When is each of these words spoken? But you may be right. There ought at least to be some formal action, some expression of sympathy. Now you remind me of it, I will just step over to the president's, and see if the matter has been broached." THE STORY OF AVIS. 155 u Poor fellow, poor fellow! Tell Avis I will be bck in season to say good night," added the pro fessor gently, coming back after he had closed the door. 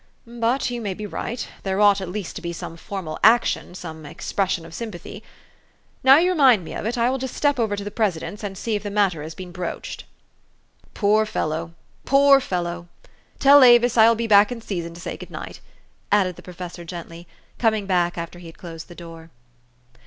But 0.25 0.71
you 0.71 0.81
may 0.81 0.95
be 0.95 1.05
right. 1.05 1.47
There 1.61 1.79
ought 1.79 2.01
at 2.01 2.09
least 2.09 2.35
to 2.37 2.41
be 2.41 2.53
some 2.53 2.75
formal 2.75 3.19
action, 3.23 3.75
some 3.75 4.03
expression 4.03 4.65
of 4.65 4.73
sympathy. 4.73 5.21
Now 6.03 6.17
you 6.17 6.31
remind 6.31 6.65
me 6.65 6.73
of 6.73 6.87
it, 6.87 6.97
I 6.97 7.11
will 7.11 7.19
just 7.19 7.35
step 7.35 7.59
over 7.59 7.75
to 7.75 7.83
the 7.83 7.91
president's, 7.91 8.43
and 8.43 8.57
see 8.57 8.73
if 8.75 8.81
the 8.81 8.89
matter 8.89 9.21
has 9.21 9.35
been 9.35 9.51
broached." 9.51 10.05
THE 10.95 10.99
STORY 11.01 11.21
OF 11.21 11.27
AVIS. 11.27 11.35
155 12.09 12.09
u 12.15 12.15
Poor 12.15 12.39
fellow, 12.39 12.39
poor 12.39 12.39
fellow! 12.39 12.87
Tell 13.37 13.63
Avis 13.63 13.95
I 13.95 14.07
will 14.07 14.15
be 14.15 14.27
bck 14.27 14.51
in 14.51 14.61
season 14.61 14.95
to 14.95 14.99
say 14.99 15.15
good 15.17 15.29
night," 15.29 15.59
added 16.11 16.35
the 16.35 16.41
pro 16.41 16.55
fessor 16.55 16.83
gently, 16.83 17.27
coming 17.59 17.85
back 17.85 18.17
after 18.17 18.39
he 18.39 18.47
had 18.47 18.57
closed 18.57 18.87
the 18.87 18.95
door. 18.95 19.29